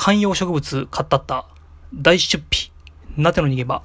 [0.00, 1.44] 観葉植物買ったった
[1.92, 2.70] 大出費
[3.16, 3.82] なての逃げ場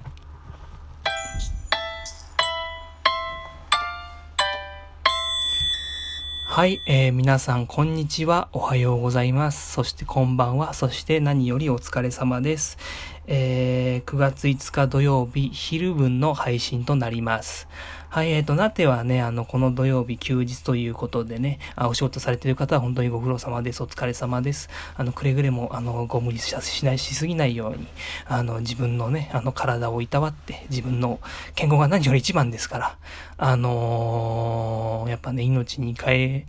[6.46, 8.48] はい、えー、皆さん、こんにちは。
[8.52, 9.74] おはようございます。
[9.74, 10.76] そしてこんばんは。
[10.76, 12.78] そして何よりお疲れ様です。
[13.26, 17.68] えー、9月5日土曜日、昼分の配信となります。
[18.10, 23.82] はい、えっ、ー、と、なてはね、あの、この土曜日休日ということでね、あお仕事されている方は本当にご苦労様です。
[23.82, 24.70] お疲れ様です。
[24.96, 27.88] あの、くれぐれも、あの、ご無理ししない、しすぎないように、
[28.26, 31.20] あの、自分のね、あの、体をいたわって、自分の
[31.56, 32.98] 健康が何より一番ですから、
[33.38, 36.46] あのー、やっぱね、命に変え、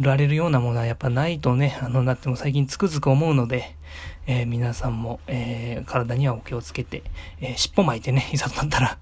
[0.00, 3.76] られるようなものはやっぱないとね、あの、なっても最近つくづく思うので、
[4.26, 7.02] えー、皆さんも、えー、体にはお気をつけて、
[7.40, 8.98] えー、尻尾巻いてね、いざとなったら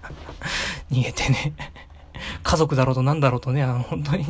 [0.90, 1.52] 逃げてね
[2.42, 4.24] 家族だろうとなんだろうとね、あの、本当に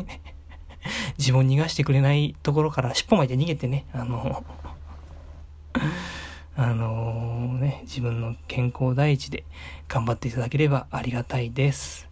[1.18, 4.44] 自分逃がしてくれないところから尻尾巻いて逃げてね、あの
[6.56, 9.44] あのね、自分の健康第一で
[9.88, 12.08] 頑張っていただければありがたいです。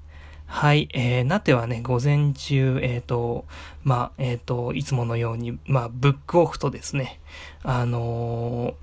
[0.54, 3.44] はい、えー、なてはね、午前中、えっ、ー、と、
[3.82, 7.18] まあ、えっ、ー、と、いつものように、まあ、ブックオフとですね、
[7.64, 8.74] あの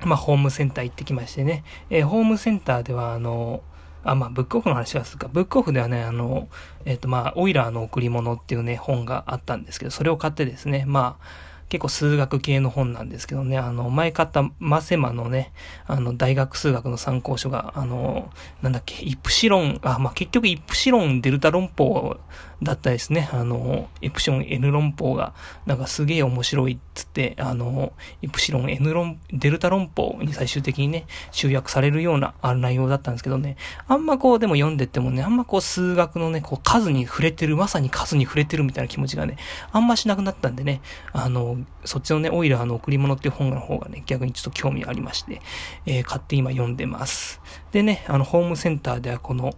[0.00, 3.62] ー、まあ、ホームセンター行ってきましてね、え、ホームセンターでは、あの
[4.02, 5.28] あ、まあ、ブックオフの話はするか。
[5.32, 6.48] ブックオフではね、あの、
[6.84, 11.24] えっ、と、まあ、オイラーの贈り物っていうね、本があったんですけど、それを買ってですね、まあ、
[11.68, 15.52] 結構数学系の本なんですけどね、あの、前買ったマセマのね、
[15.86, 18.30] あの、大学数学の参考書が、あの、
[18.62, 22.18] なんだっけ、イプシロン、あ、まあ、結局イプシロンデルタ論法
[22.62, 23.28] だったですね。
[23.32, 39.36] あの、イプシロン N 論法が、なんかすげえ面白いっつって、あの、イプシロン N 論、デルタ論法に最終的にね、集約されるような内容だったんですけどね、あんまこう、でも読んでってもね、あんまこう数学のね、こう数に触れてる、まさに数に触れてるみたいな気持ちがね、
[39.70, 40.80] あんましなくなったんでね、
[41.12, 45.40] あの、そっちのね、オイラーの贈り物っていう本の方がね、逆にちょっと興味ありまして、
[45.86, 47.40] えー、買って今読んでます。
[47.72, 49.54] でね、あの、ホームセンターではこの、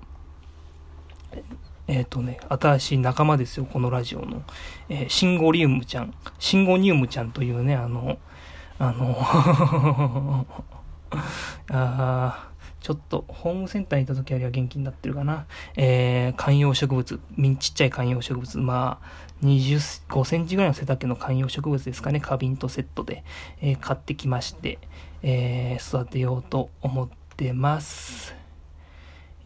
[1.87, 4.43] えっ、ー、とね、新しい仲間ですよ、このラジオの。
[4.89, 6.15] えー、シンゴリウムちゃん。
[6.39, 8.19] シンゴニウムちゃんというね、あの、
[8.79, 10.47] あの
[11.71, 12.50] あ
[12.81, 15.47] ちょっと、ホームセンターにいた時よりは元気になってるかな。
[15.77, 17.21] えー、観葉植物、
[17.59, 23.23] ちっちゃい観葉植物、まあ、25センチぐらいの背丈の観葉植物ですかね、花瓶とセットで、
[23.61, 24.79] えー、買ってきまして、
[25.23, 28.35] えー、育てようと思ってます。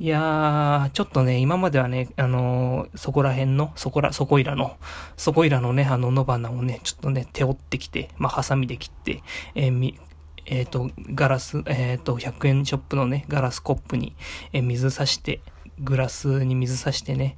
[0.01, 4.77] いやー、ちょっとね、今まではね、あのー、そこら辺の、そこら、そこいらの、
[5.17, 9.23] そこいらのね、あの野花をね、ちょっとね、手折ってきて、まあ、ハサミで切って、
[9.55, 9.95] えー、
[10.47, 14.15] えっ、ー、と、ガラス、えっ、ー、と、100円ショップのね、ガラスコップに、
[14.53, 15.41] え、水さして、
[15.81, 17.37] グラスに水さしてね、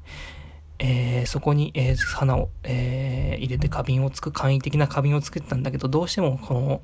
[0.78, 6.82] えー、そこに、えー、花を、えー、入れて花瓶をつく、簡易的な花瓶を作ったんだけど、どうしてもこの、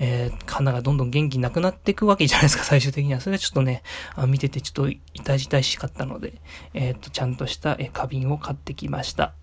[0.00, 3.20] え、花がどんどん元気なくなっていくわけじゃないですか、最終的には。
[3.20, 3.82] それはちょっとね、
[4.14, 6.34] あ見ててちょっと痛々しかったので、
[6.72, 9.34] えっ、と、ちゃんとした、え花瓶を買ってきました。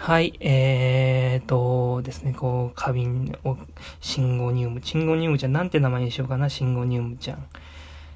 [0.00, 3.58] はい、えーとですね、こう、花瓶を、
[4.00, 7.44] シンゴニウム、シンゴニウムちゃん、なんて名前にしようかな、シンゴニウムちゃん。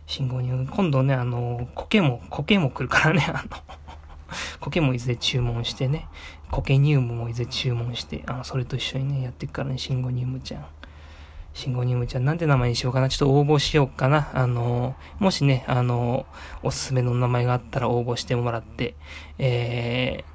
[0.07, 3.59] シンゴニウム、今度ね、あの、苔も、苔も来るからね、あの
[4.61, 6.07] 苔もいずれ注文してね、
[6.53, 10.67] コケニウムもいずれ注文して、あの、それと一緒にね、やっていくからね、シンゴニウムちゃん。
[11.53, 13.11] シンゴニウムちゃん、なんて名前にしようかな？
[13.11, 14.31] ちょっと応募しようかな。
[14.33, 16.25] あの、もしね、あの、
[16.63, 18.95] おすすめの名前があったら応募してもらって、
[19.37, 20.32] えー、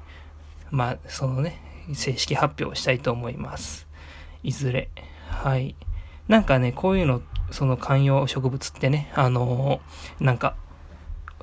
[0.70, 1.60] まあ、そのね、
[1.94, 3.86] 正式発表したいと思います。
[4.42, 4.90] いずれ。
[5.28, 5.74] はい。
[6.28, 9.80] なんかね、こういうの、その観葉植物ってね、あの
[10.20, 10.54] なんか、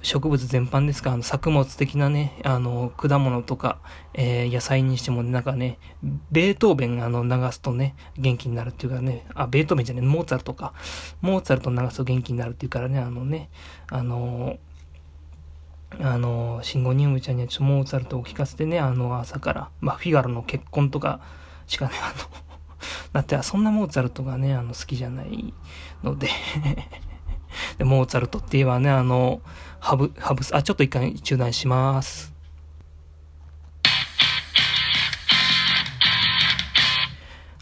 [0.05, 3.79] 植物全般ですか、あの作物的なね、あの、果物とか、
[4.13, 5.79] えー、野菜にしても、なんかね、
[6.31, 10.73] ベートーベンあの流すとね、元気になるっていうかね、あ、ベートーベンじゃねモーツァルトか。
[11.21, 13.49] モーツァルト流すと元気になるっていうからね、あのね、
[13.89, 14.59] あの
[15.99, 21.21] あの、シンゴニウムちゃんにはちょっとモーツァルトを聞かせてね、あの、朝から、まあ、フィガロの結婚とか
[21.67, 22.25] しかね、あの、
[23.13, 25.53] だってそんなモーツァルトがね、あの、好きじゃない
[26.03, 26.29] ので
[27.77, 29.41] で、モーツァルトって言えばね、あの、
[29.79, 32.33] ハブ、ハブス、あ、ちょっと一回中断します。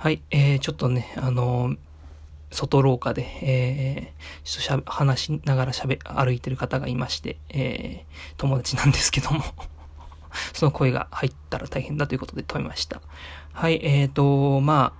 [0.03, 1.77] はい、えー、ちょっとね、あの
[2.51, 9.41] 外廊下で、えー、ちょっと話しながら喋、歩いてる方がいまして、えー、友達なんですけども
[10.53, 13.01] その声が入ったら大変だということで止めました。
[13.53, 14.93] はい、えーと、ま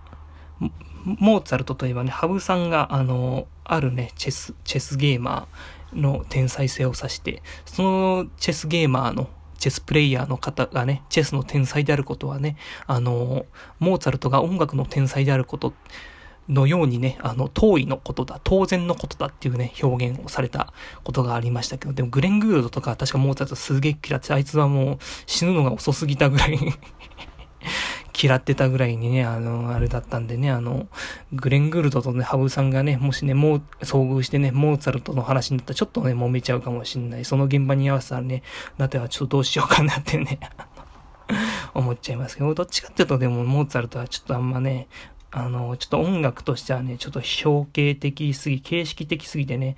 [0.59, 0.69] あ、
[1.05, 13.45] モーツァルトといえばね、羽生さんが、あの、あるね、チェス、チェスゲーマーの天才性を指して、そのチェスゲーマーの、チェスプレイヤーの方がね、チェスの天才であることはね、あの、
[13.79, 15.73] モーツァルトが音楽の天才であること
[16.49, 20.73] のようにね、あの、遠いのことだ、当然のことだっていうね、表現をされた
[21.03, 26.59] ことがありましたけど、でもグレン・グールドとか確かモーツァルトすげえ嫌って、あいつはもう死ぬのが遅すぎたぐらい
[28.21, 30.87] 嫌ってたぐらいにね、あの、あれだったんでね、あの、
[31.31, 37.25] グレン・グールドとね、ハブさんがね、もしね、もう、遭遇してね、モーツァルトの話になったらちょっとね、揉めちゃうかもしんない。
[37.25, 38.43] その現場に合わせたらね、
[38.77, 40.39] だってはちょっとどうしようかなってね
[41.73, 44.87] 思っちゃいますけど、どっちかっていうとでも、モーツァルトはちょっとあんまね、
[45.35, 49.75] あの、ちょっと音楽としてはね、ちょっと表形的すぎ、形式的すぎてね、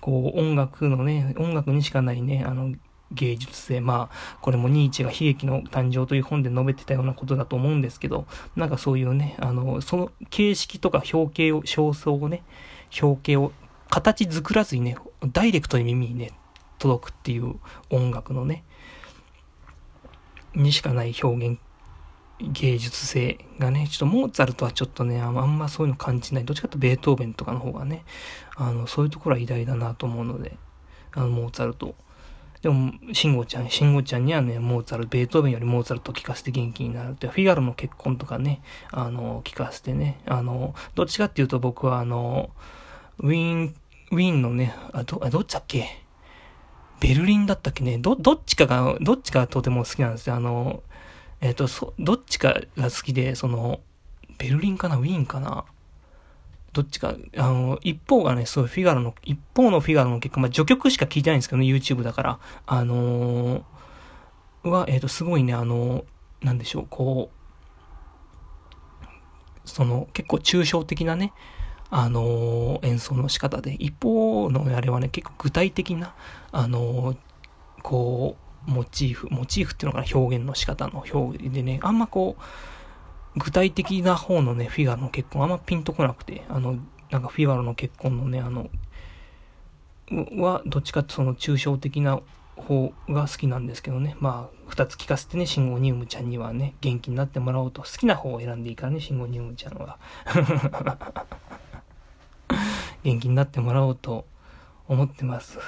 [0.00, 2.74] こう、音楽のね、音楽にしかないね、あの、
[3.12, 3.80] 芸術性。
[3.80, 8.26] まあ、これもニーチェが悲劇の誕生という本で述べてたようなことだと思うんですけど、
[8.56, 12.42] なんかそういうね、あの、その形式とか表形を、焦燥をね、
[13.00, 13.52] 表形を
[13.88, 16.32] 形作らずにね、ダイレクトに耳にね、
[16.78, 17.54] 届くっていう
[17.90, 18.64] 音楽のね、
[20.56, 21.60] にしかない表現
[22.40, 26.44] 芸術性がね、ちょっとモーツァルトはちょっとね、あんまそういうの感じない。
[26.44, 28.04] どっちかというとベートーベンとかの方がね、
[28.56, 30.56] あの、そういうところは偉大だなと思うので、
[31.12, 31.94] あの、モーツァルト。
[32.62, 38.60] でも、慎吾ちゃん、慎吾ちゃんにはね、モーツァルト、ベートーベンよりモーツァルトを聴かせて元気になるって、フィガロの結婚とかね、
[38.90, 42.50] あの、聴かせてね、あの、どっちかっていうと僕はあの、
[43.18, 43.74] ウィーン、
[44.10, 45.86] ウィーンのね、あ、ど、あどっちだっけ？
[46.98, 50.36] ベルリンだったっけね、ど、どっちかが、どっちかとても好きなんですよ。
[50.36, 50.82] あの、
[51.40, 53.80] えっ、ー、と、そ、どっちかが好きで、その、
[54.38, 55.64] ベルリンかなウィーンかな。
[56.72, 67.36] どっちか、あの、一方がね、そうフィガロの、一方のフィガロの結果、まあ、序曲しか聞いてないんですけどね、YouTube だから、あのー、は、えっ、ー、と、すごいね、あのー、なんでしょう、こう、
[69.64, 71.32] その、結構抽象的なね、
[71.88, 76.14] あの演奏の仕方で、一方のあれはね、結構具体的な、
[76.52, 77.16] あの
[77.82, 82.42] こう、モチーフ、モチーフっていうのかな、表現の仕方の表現でね、あんまこう、
[83.38, 86.78] 具体的な方のね、フィガロの結婚あんまピンとこなくて、あの、
[87.10, 88.70] なんかフィガロの結婚のね、あの、
[90.10, 92.20] は、どっちかってその抽象的な
[92.56, 94.16] 方が好きなんですけどね。
[94.20, 99.98] まあ、二つ聞かせてね、シンゴニウムちゃんにはね、元気になってもらおうと、好きな方を選んでいいからね、シンゴニウムちゃんは。
[103.04, 104.26] 元気になってもらおうと
[104.88, 105.58] 思ってます。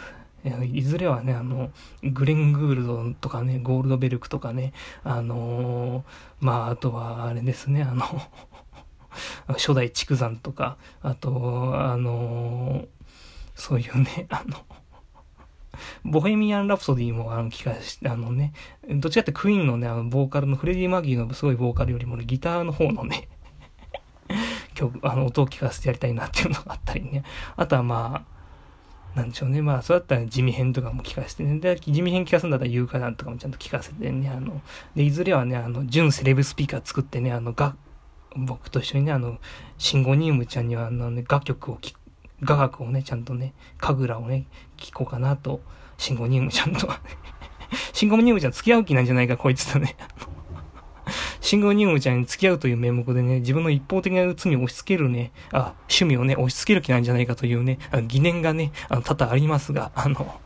[0.44, 1.70] いずれはね、あの、
[2.02, 6.04] グレン・グールドとかね、ゴールドベルクとかね、あのー、
[6.40, 8.04] まあ、あとはあれですね、あの
[9.48, 12.88] 初代畜産とか、あと、あのー、
[13.54, 14.58] そういうね、 あの
[16.04, 18.52] ボヘミアン・ラプソディもあの聞かし、あのね、
[18.88, 23.28] どっちかってクイーンのね、あの、ボーカルのフレディ・マギーのすごいボーカルよりもね、ギターの方のね
[24.74, 27.24] 曲、あの、音を聞かせてやりたいなっていうのがあったりね。
[27.56, 28.37] あとはまあ、
[29.14, 29.62] なんでしょうね。
[29.62, 31.58] まあ、そうだったら地味編とかも聞かせてね。
[31.58, 34.28] で、地味編聞かすんだったら有価団とかもちゃんと聞かせてね。
[34.28, 34.60] あの、
[34.94, 37.76] で、いずれはね、あの、純セレブスピーカー作ってね、あの、が、
[38.36, 39.38] 僕と一緒にね、あの、
[39.78, 41.94] シンゴニウムちゃんには、あのね、楽曲を聴
[42.42, 44.46] 雅楽をね、ちゃんとね、神楽をね、
[44.76, 45.60] 聴こうかなと、
[45.96, 46.88] シンゴニウムちゃんと、
[47.92, 49.96] シンゴニウムちゃん付き合う気なんじゃないか、こいつとね。
[51.40, 60.40] シンゴニウムちゃんに付き合うという名目でね、自分の一方的な罪を押し付けるね、あ、趣味をね、押し付ける気なんじゃないかというね、あ疑念がね、あの、多々ありますが、あの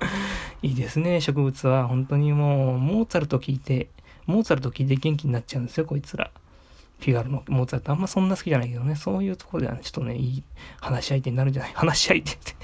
[0.62, 1.86] いいですね、植物は。
[1.86, 3.88] 本当にもう、モーツァルト聞いて、
[4.26, 6.30] モーツァルト聞いて元気になっちゃうんですよ、こいつら。
[7.00, 10.42] フィガルのモーツァルトあんまそんな好きじゃないけどね、そういうところではね、ちょっとね、いい
[10.80, 12.54] 話し相手になるんじゃない話し相手って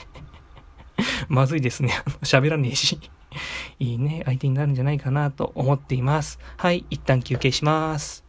[1.29, 1.93] まずいですね。
[2.23, 2.99] 喋らねえし
[3.85, 6.39] いいね、相手になるんじゃないかなと思っています。
[6.57, 8.25] はい、一旦休憩します。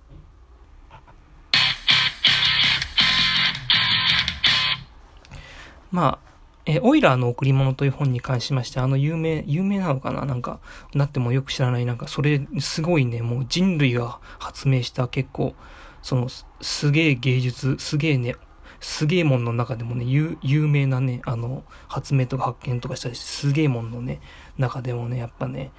[5.92, 6.32] まあ、
[6.66, 10.26] えオイラーの贈り物という本に関しまして、あの有名、有名なのかな？
[10.26, 10.60] なんか、
[10.94, 15.56] なってもよく知らない、なんか、それ、すごいね、もう人類が発明した結構、
[16.02, 16.28] その、
[16.60, 18.36] すげえ芸術、すげえね、
[18.80, 24.20] すげえもんの中でもね、有名なね、あの、発明とか発見とかしたり、すげえもんのね、
[24.58, 25.72] 中でもね、やっぱね、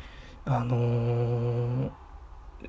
[0.44, 1.90] あのー、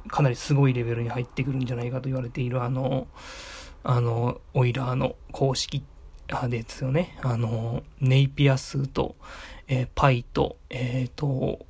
[0.08, 3.08] かなりすごいレベルに入ってくるんじゃないかと言われている、あの、
[3.84, 5.84] あの、オイラーの公式
[6.50, 7.18] ですよね。
[7.22, 9.16] あの、ネイピア数と、
[9.68, 11.66] えー、パイと、えっ、ー、と、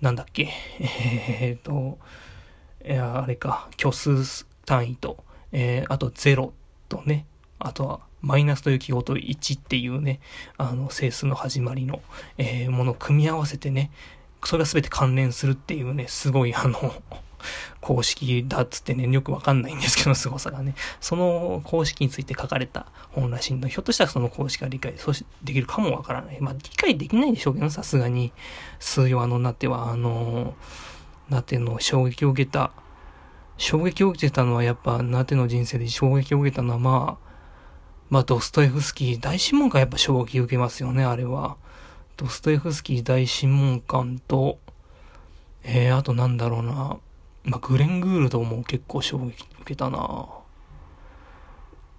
[0.00, 0.48] なんだっけ、
[0.80, 1.98] えっ、ー、と、
[2.82, 6.52] えあれか、虚数単位と、えあと0
[6.88, 7.26] とね、
[7.60, 10.20] あとは、マイナスという記号と1っていうね、
[10.56, 12.02] あの、整数の始まりの、
[12.36, 13.90] えー、ものを組み合わせてね、
[14.44, 16.94] それが全て関連するっていうね、すごいあの
[17.80, 20.74] 公式だっつってね、よくわかんないんですけど、凄さがね。
[21.00, 26.40] その公式について書かれた本らしいので、ひょっとしたらその公式が理解そしできるかもわからない。
[26.40, 28.32] まあ、理解できないでしょうけど、さすがに、
[28.78, 30.54] 数曜あのなっては、あの、
[31.28, 32.72] なっての衝撃を受けた、
[33.56, 37.29] 衝撃を受けたのはやっぱ、なての人生で衝撃を受けたのはまあ、
[38.10, 41.56] まあ、ドストエフスキー大審問官やっぱ衝撃受けますよね、あれは。
[42.16, 44.58] ドストエフスキー大審問官と、
[45.62, 46.98] えー、あとなんだろうな。
[47.44, 50.28] まあ、グレン・グールドも結構衝撃受けたな。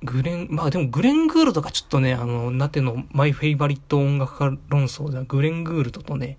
[0.03, 6.37] グレン、まあでもグレン・グールドがちょっとね、あの、なてのマイフェイバリット音楽家論争ではグレン・グールドとね、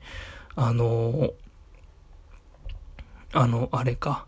[0.55, 1.31] あの、
[3.33, 4.27] あの、あれか、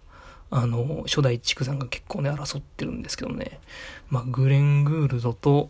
[0.56, 3.58] あの、初代畜産が結構ね、争ってるんですけどね。
[4.08, 5.68] まあ、グレン・グールドと、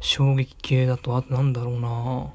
[0.00, 2.32] 衝撃系だと、あとなんだろうな。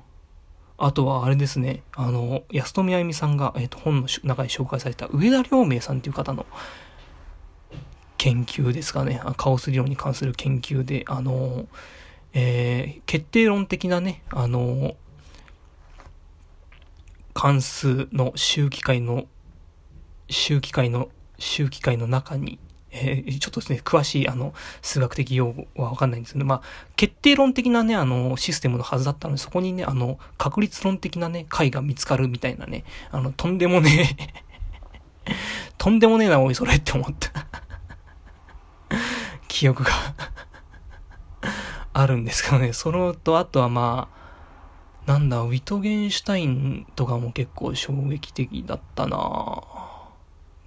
[0.77, 6.45] あとはあれですね、あの、安富あゆみさんが、えっ、ー、と、本の中で紹介された上田良明さんという方の
[8.19, 11.65] 研究ですかね、カオス理論に関する研究で、あの、
[12.33, 14.95] えー、決定論的なね、あの、
[17.33, 19.25] 関数の周期界の、
[20.29, 22.59] 周期界の周期界の中に、
[22.91, 26.61] えー、ちょっとですね、詳しい、あの、数学的用語はわかんないんですけど、まあ、
[26.95, 34.17] 決定論的なね、あの、システムのはずだったので、そこにね、あの、確率論的なね、解が見つかるみたいなね、あの、とんでもね
[35.27, 35.35] え
[35.77, 37.47] とんでもねえな、おい、それって思った。
[39.47, 39.91] 記憶が。
[41.93, 49.76] あるんですけどね、それと、あとはまあ、なんだ、ウィトゲンシュタインとかも結構衝撃的だったなぁ。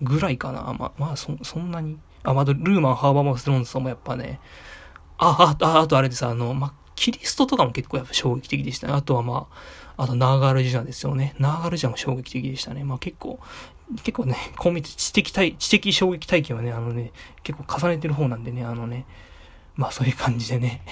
[0.03, 0.75] ぐらいかな。
[0.79, 1.99] ま、まあ、そ、そんなに。
[2.23, 4.41] あ、まだ、ルーマン、ハーバーマス・ロンソンもやっぱね、
[5.19, 8.93] あ、あ、ああとあれです、あの、まあキリストとかも結構やっぱ衝撃的でしたね。
[8.93, 9.49] あとはま
[9.97, 11.35] あ、あとナーガルジャですよね。
[11.39, 12.85] ナーガルジャも衝撃的でしたね。
[12.85, 13.39] まあ結構、
[14.03, 19.07] 結構ね、こう見て知的体、知的衝撃体験はね、あのね、結構重ねてる方なんでね、あのね、
[19.77, 20.83] まあそういう感じでね、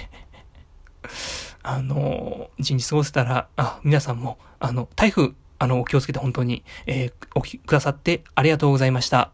[1.62, 9.32] あの、一日過ごせたら、あ、皆さんも、あの、台風、あの、お気をつけて本当に、えー、お聞きくださってありがとうございました。